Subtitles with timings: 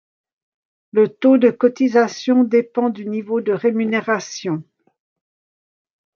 [0.93, 4.63] Le taux de cotisation dépend du niveau de rémunération.